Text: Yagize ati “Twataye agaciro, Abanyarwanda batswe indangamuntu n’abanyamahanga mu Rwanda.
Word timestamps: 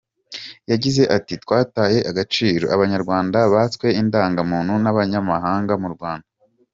Yagize 0.71 1.03
ati 1.17 1.33
“Twataye 1.43 1.99
agaciro, 2.11 2.65
Abanyarwanda 2.75 3.37
batswe 3.53 3.87
indangamuntu 4.01 4.73
n’abanyamahanga 4.83 5.75
mu 5.83 5.89
Rwanda. 5.95 6.27